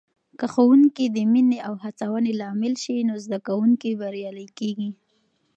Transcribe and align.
که 0.39 0.45
ښوونکې 0.53 1.05
د 1.15 1.17
مینې 1.31 1.59
او 1.67 1.73
هڅونې 1.83 2.33
لامل 2.41 2.73
سي، 2.83 2.95
نو 3.09 3.13
زده 3.25 3.39
کوونکي 3.47 3.89
بریالي 4.01 4.47
کېږي. 4.57 4.89